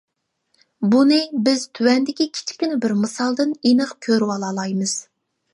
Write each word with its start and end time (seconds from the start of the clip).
بۇنى 0.93 1.19
بىز 1.49 1.67
تۆۋەندىكى 1.79 2.27
كىچىككىنە 2.37 2.79
بىر 2.87 2.97
مىسالدىن 3.05 3.55
ئېنىق 3.61 3.95
كۆرۈۋالالايمىز. 4.07 5.01